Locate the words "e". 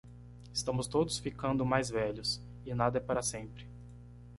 2.65-2.73